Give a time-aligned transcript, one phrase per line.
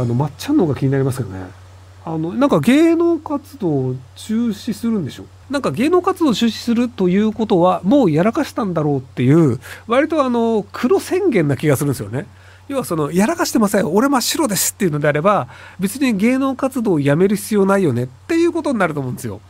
[0.00, 1.46] あのまっちゃんの方が気になりますけどね。
[2.04, 5.26] あのなんか芸能活動を中止するんでしょ？
[5.50, 12.26] なんか芸能活動を中止するということはもうやらかしたんだろうっていう割とあの黒宣言な気がするんですよね。
[12.68, 15.48] 要はそのやらかしてません俺真っ白ですっていうのであれば
[15.80, 18.04] 別に芸能活動をやめる必要ないよね。
[18.04, 19.40] っていうことになると思うんですよ。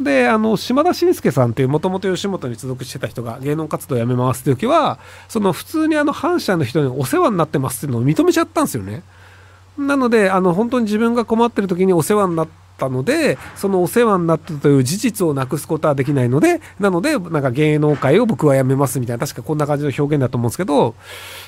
[0.00, 4.98] であの島田紳介さんっていうもともと吉本に所属してた人が芸能活動をやめますって時は
[5.28, 9.02] その普通にあの反社の人にお世話になってますっていうのを認めちゃったんですよね。
[9.78, 20.94] なのであの本当に自分が困ってる時にお世話になったのでそのお世話になったという事実をなくすことはできないのでなのでなんか芸能界を僕は辞めますみたいな確かこんな感じの表現だと思うんですけど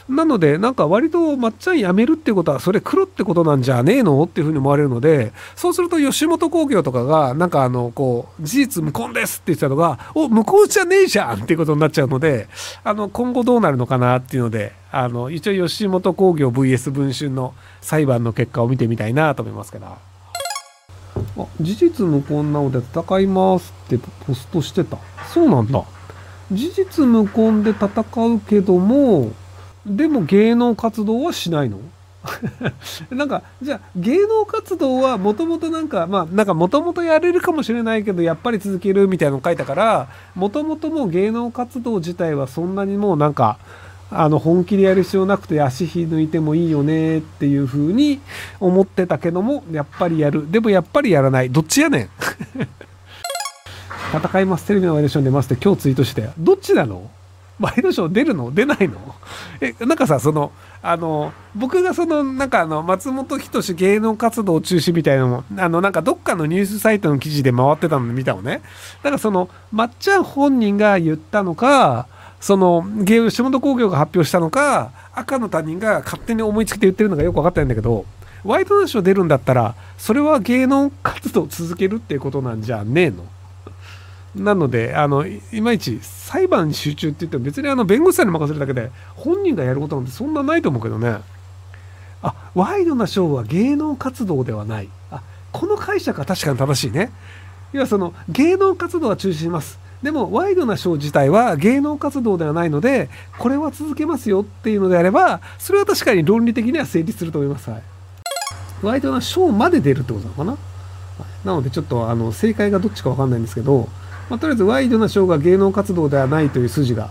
[0.08, 12.48] なのでなんか割とまっちゃん辞めるっていうことはそれ黒ってことなんじゃねえのっていうふうに思われるのでそうすると吉本興業とかがなんかあのこう事実無根ですって言ってたのがお無根じゃねえじゃんっていうことになっちゃうので
[12.82, 20.13] あの今後どうなるのかなっていうのであの一応吉本興業 VS 文春の裁判の結果を見てみたいなと思いますけど。
[21.36, 24.98] あ事実無根なので戦いますってポストしてた。
[25.32, 25.82] そうなんだ。
[26.52, 27.88] 事実無根で戦
[28.34, 29.32] うけども
[29.86, 31.78] でも芸能活動はしないの？
[33.10, 43.58] なんかじゃあ芸能活動はもともとなんかまあなんかもともとやれるかもしれないけどやっぱり続けるみたいなの書いたからもともともう芸能活動自体はそんなにもうなんか
[44.10, 48.20] あの本気でやる必要なくて足引抜いてもいいよねっていう風に
[48.60, 50.50] 思ってたけどもやっぱりやる。
[50.50, 51.50] でもやっぱりやらない。
[51.50, 52.08] どっちやねん？
[54.16, 54.66] 戦います。
[54.66, 57.10] テレビのワイドショー出ますって今日ツイートしてどっちなの？
[57.60, 58.52] ワイドショー出るの？
[58.52, 59.14] 出ないの？
[59.60, 68.60] えなんかさそのあの僕がそのなんかあの松本人志芸能活動中止みたいなのもあのなんかどっかのニュースサイトの記事で回ってたの見たのね。
[69.02, 72.06] だからそのまっちゃん本人が言ったのか
[72.44, 78.04] その芸吉本興業が発表したのか赤の他人が勝手に思いつきて言ってるのがよく分かってないんだけど
[78.44, 83.24] ワイドナショー出るんだったらそれは芸能活動を続けるっていうことなんじゃねえの。
[84.36, 91.20] なのであのいまいち裁判に集中って言っても別にあの弁護士さんに任せるだけで本人がやることなんてそんなないと思うけどね。
[92.20, 94.90] あワイドなショーは芸能活動ではない。
[95.10, 97.10] あこの解釈は確かに正しいね。
[97.72, 99.82] 要はその芸能活動は中止します。
[100.04, 107.82] でもワイドなショー自体は芸能活動ではないのでこれは続けますよっていうのであればそれは確かに論理的には成立すると思います、はい、
[108.82, 110.58] ワイドなショーまで出るってことなのかな？
[111.42, 113.88] なのでちょっとあの正解がどっちか分かんないんですけど、
[114.28, 117.08] まあ、とりあえずワイドなショーが芸能活動ではないという筋が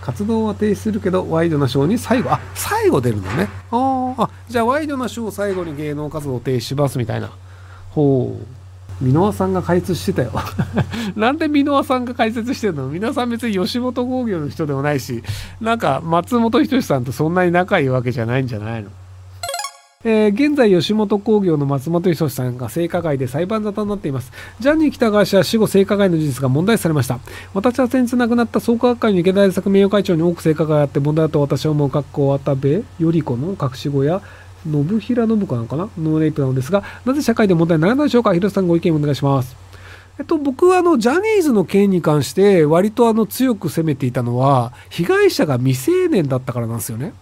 [0.00, 3.48] 活動は停止するけどワイドなショーに最後あ最後出るのね。
[3.70, 7.30] ああじゃあワイドなショーを最後に芸能活動停止しますみたいな
[7.90, 8.55] ほう
[9.02, 10.32] 箕輪さんが解説してたよ。
[11.16, 12.90] なんで箕輪さんが解説してんの？
[12.90, 15.22] 箕輪さん別に吉本興業の人でもないし
[15.60, 18.90] なんか松本人志さんとそんなに仲いいわけじゃないんじゃないの？
[20.04, 24.30] えー、現在吉本興業の松本人志さんが性加害で裁判沙汰になっています。
[24.60, 27.18] ジャニー喜多川氏は死後性加害の事実が問題視されました。
[27.54, 31.90] 私は先日亡くなった創価学会の池田大作名誉会長に多く性加害があって問題だと私は思う。
[31.90, 34.22] 格好渡部頼子の隠し子や
[34.70, 35.88] 信平信子なのかな？
[35.98, 38.34] のレイプなのですが、なぜ社会で問題にならないでしょうか？
[38.34, 39.56] 広瀬さんご意見お願いします。
[40.18, 47.12] えっと、僕はあの、ジャニーズの件に関して、割とあの、強く責めていたのは、被害者が未成年だったからなんですよね。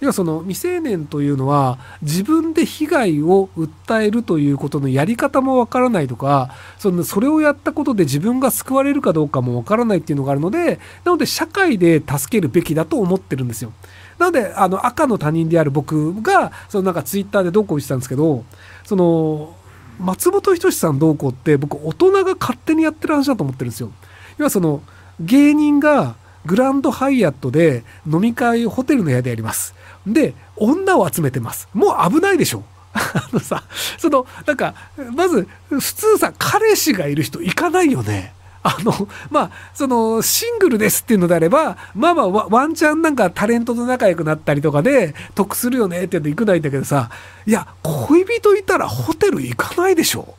[0.00, 13.72] 要はその未成年というのは自分で被害を訴えるということのやり方もわからないとかそのそれをやったことで自分が救われるかどうかもわからないっていうのがあるのでなので社会で助けるべきだと思ってるんですよ。
[14.18, 18.44] なので、あの、赤の他人である僕が、そのなんかツイッターでどうこうしてたんですけど、
[18.84, 19.54] その、
[19.98, 23.90] 松本人志さんどうこうって僕大人が勝手にやってる話だと思ってるんですよ。
[24.38, 24.82] 要はその
[25.20, 29.74] 芸人がグランドハイアットで飲み会ホテルの部屋でやります。
[30.06, 31.68] で、女を集めてます。
[31.74, 32.62] もう危ないでしょ。
[32.94, 33.64] あのさ、
[33.98, 34.74] その、なんか、
[35.14, 38.32] まず、普通さ、彼氏がいる人行かないよね。
[38.66, 47.10] あの、まあ、その、シングルですっていうのであれば、まあまあ、ワンチャンなんかタレントと仲良くなったりとかで、得するよねって言うと行くないんだけどさ、
[47.46, 50.34] いや、恋人いたらホテル行かないでしょ。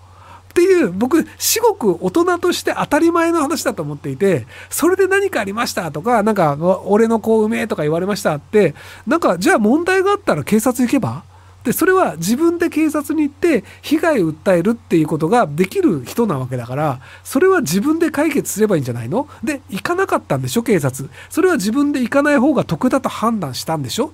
[0.50, 8.74] っていう、僕、至極大人として当たり前の話だと思っていて、それで何かありましたとか、なんか、俺の子うめえとか言われましたって、
[9.06, 11.24] なんか、じゃあ問題があったら警察行けば？
[11.68, 19.28] でそれは自分で警察に行って被害を訴えるっていうことができる人なわけだからそれは自分で解決すればいいんじゃないの？
[19.44, 20.64] で行かなかったんでしょ？
[20.64, 21.10] 警察。
[21.30, 24.14] それは自分で行かない方が得だと判断したんでしょ？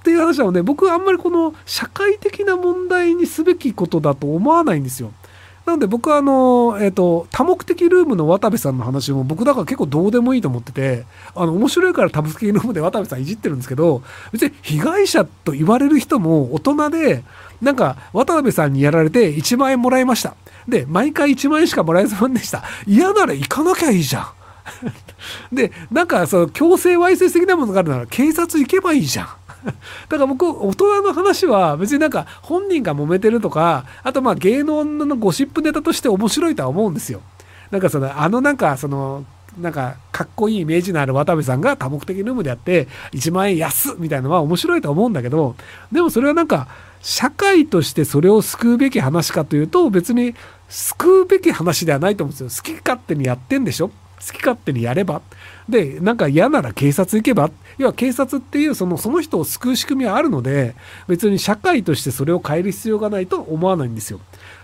[0.00, 5.12] っていう話なので僕はあんまりこの社会的な問題にすべきことだと思わないんですよ。
[5.64, 11.04] なので僕はあの、えっ、と、多目的ルームの渡部さんの話も僕だから結構どうでもいいと思ってて、
[11.34, 17.22] あの、面白いから多目的ルームで渡部さんいじってるんですけど、別に被害者と言われる人も大人で、
[17.60, 20.34] なんか渡辺さんにやられて1万円もらいました。
[20.66, 22.64] で、毎回1万円しかもらえませんでした。
[22.86, 24.26] 嫌なら行かなきゃいいじゃん。
[25.54, 29.28] で、なんかその強制わいせつ的なものがあるなら警察行けばいいじゃん。
[29.64, 37.20] だから僕、大人の話は別になんか本人が揉めてるとか、あとまあ芸能のゴシップネタとして面白いとは思うんですよ。
[37.70, 39.24] なんかその、あのなんかその、
[39.60, 45.56] なんかかっこいいイメージのある渡部さんが多目的ルームでやって1万円安みたいなのは面白いと思うんだけど
[45.90, 46.68] でもそれはなんか
[47.02, 50.34] 社会としてそれを救うべき話かというと別に
[50.68, 53.90] 救うべき話ではないと思うんですよ好き勝手にやってんでしょ
[54.26, 55.22] 好き勝手にやれば。
[55.68, 57.50] で、なんか嫌なら警察行けば。
[57.78, 60.74] 要は警察っていうそのその人を救う仕組みはあるので、
[61.08, 64.20] 別に社会としてそれを変える必要がないと思わないんですよ。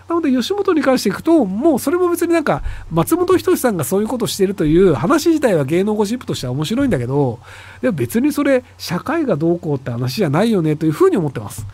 [0.07, 7.39] なので吉本に関していくと、もうそれも別になんか松本人志さんがそういうことしてるという話自体は芸能ゴシップとしては面白いんだけど、
[7.81, 11.65] でも別にそれ社会がどうこうって話じゃないよねというふうに思ってます。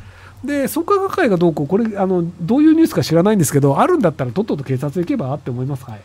[0.44, 5.86] で創価学会がどうこうこれあのどういうニュースか知らないんですけどあるんだったらとっとと警察行けばって思います。
[5.86, 6.02] はい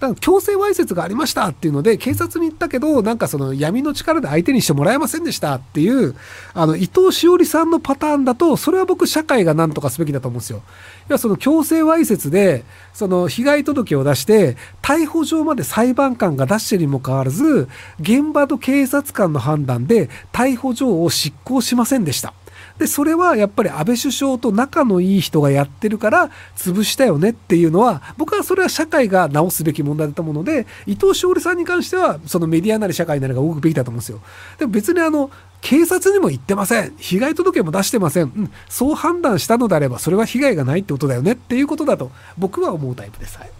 [0.00, 6.14] だから強制わいせつがありましたっていうので、警察に行ったけど、なんかその闇の力で相手にしてもらえませんでしたっていう、
[6.52, 10.62] あの、伊藤詩織さんのパターンだと、それは僕、社会が何とかすべきだと思うんですよ。
[11.08, 17.68] 要はその強制わいせつで、その被害届を出して、逮捕状まで裁判官が出してにもかかわらず、
[18.00, 22.34] 現場と警察官の判断で逮捕状を執行しませんでした。
[22.78, 34.20] で、それはやっぱり安倍首相と仲のいい人がやってるから潰したよねっていうのは、僕はそれは社会が直すべき問題だと思うので、伊藤詩織さんに関しては、そのメディアなり社会なりが動くべきだと思うんですよ。
[34.58, 35.30] でも別にあの、
[35.60, 36.92] 警察にも言ってません。
[36.98, 38.24] 被害届も出してません。
[38.24, 43.38] うん、そう判断したのであれば、それは被害がないってことだよねっていうことだと、僕は思うタイプです。
[43.38, 43.50] はい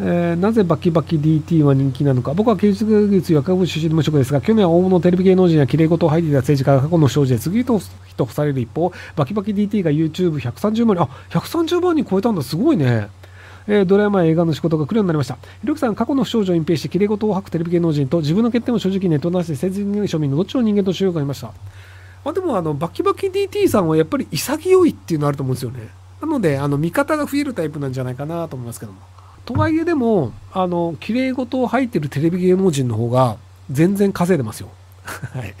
[0.00, 13.08] えー、なぜバキバキ DT は人気なのか僕は芸術技術薬部出身の無職ですが去年は大物テレビ芸能人やきれい事を吐いていた政治家が過去の不祥事で次々と人される一方バキバキ DT が YouTube130 万人あ130万人超えたんだすごいね
[13.66, 15.38] えー、ドラマや映画の仕事が来るようになりました。
[15.62, 21.46] ひろきさん、過去の不祥事を隠蔽して、きれい事を吐くテレビ芸能人と、自分の欠点を正直にネットなしで、政治人庶民のどっちの人間としようがいました。
[22.26, 25.88] まあ、でも、あの、バキバキ DT さんはやっぱり潔いっていうのあると思うんですよね。
[26.20, 29.13] なので、あの、味方が増えるタイプなんじゃないかなと思いますけども。
[29.44, 33.36] とはいえでも、あの、綺麗事を入ってるテレビ芸能人の方が
[33.70, 34.70] 全然稼いでますよ。
[35.04, 35.54] はい。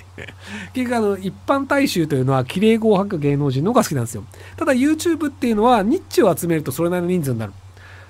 [0.72, 4.24] 結局あの、一般大衆というのは綺麗語を吐く芸能人の方が好きなんですよ。
[4.56, 7.52] ただ YouTube っていうのはニッチを集めるとそれなりの人数になる。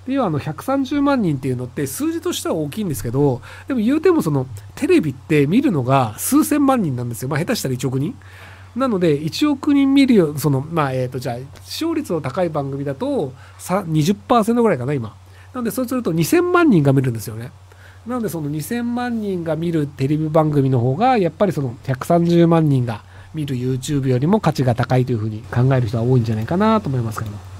[0.07, 7.29] 要はあの130万人っていうのって数字としては大きいんですけど、でも言うてもそのテレビって見るのが数千万人なんですよ。
[7.29, 8.17] まあ下手したら1億人。
[8.77, 15.15] なので、1億人見るよ、その、まあ、えっ、ー、と、じゃあ、視聴率の高い番組だと、20%ぐらいかな、今。
[15.55, 17.53] なのでそうすると2000万人が見るんですよね。
[18.07, 23.03] なのでその2000万人が見るテレビ番組の方がやっぱりその130万人が
[23.33, 27.54] 見る YouTube よりも価値が高いというふうに考える人は多いんじゃないかなと思いますけども。